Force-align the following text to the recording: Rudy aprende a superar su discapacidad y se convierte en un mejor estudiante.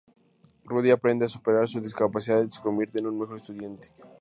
Rudy 0.65 0.89
aprende 0.89 1.25
a 1.25 1.29
superar 1.29 1.69
su 1.69 1.79
discapacidad 1.79 2.43
y 2.43 2.49
se 2.49 2.59
convierte 2.59 2.97
en 2.97 3.05
un 3.05 3.19
mejor 3.19 3.37
estudiante. 3.37 3.89